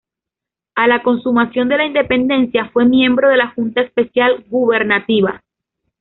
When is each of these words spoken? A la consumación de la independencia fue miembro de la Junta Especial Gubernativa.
A 0.73 0.87
la 0.87 1.03
consumación 1.03 1.69
de 1.69 1.77
la 1.77 1.85
independencia 1.85 2.71
fue 2.73 2.85
miembro 2.85 3.29
de 3.29 3.37
la 3.37 3.49
Junta 3.53 3.81
Especial 3.81 4.43
Gubernativa. 4.47 5.43